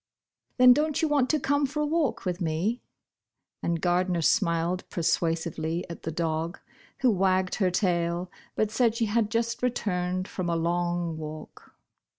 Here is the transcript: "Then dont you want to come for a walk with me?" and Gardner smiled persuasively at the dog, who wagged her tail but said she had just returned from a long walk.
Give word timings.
"Then 0.57 0.73
dont 0.73 1.03
you 1.03 1.07
want 1.07 1.29
to 1.29 1.39
come 1.39 1.67
for 1.67 1.79
a 1.79 1.85
walk 1.85 2.25
with 2.25 2.41
me?" 2.41 2.81
and 3.61 3.79
Gardner 3.79 4.23
smiled 4.23 4.83
persuasively 4.89 5.87
at 5.91 6.01
the 6.01 6.11
dog, 6.11 6.59
who 7.01 7.11
wagged 7.11 7.53
her 7.57 7.69
tail 7.69 8.31
but 8.55 8.71
said 8.71 8.95
she 8.95 9.05
had 9.05 9.29
just 9.29 9.61
returned 9.61 10.27
from 10.27 10.49
a 10.49 10.55
long 10.55 11.19
walk. 11.19 11.75